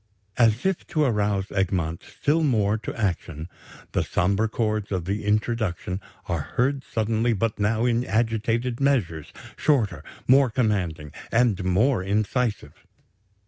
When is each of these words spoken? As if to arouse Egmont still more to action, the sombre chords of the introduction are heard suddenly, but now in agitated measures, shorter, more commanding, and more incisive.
As 0.35 0.65
if 0.65 0.87
to 0.87 1.03
arouse 1.03 1.51
Egmont 1.51 2.01
still 2.01 2.41
more 2.43 2.75
to 2.75 2.95
action, 2.99 3.47
the 3.91 4.01
sombre 4.01 4.49
chords 4.49 4.91
of 4.91 5.05
the 5.05 5.23
introduction 5.25 6.01
are 6.25 6.41
heard 6.55 6.83
suddenly, 6.83 7.33
but 7.33 7.59
now 7.59 7.85
in 7.85 8.03
agitated 8.03 8.79
measures, 8.81 9.31
shorter, 9.55 10.03
more 10.27 10.49
commanding, 10.49 11.11
and 11.31 11.63
more 11.63 12.01
incisive. 12.01 12.73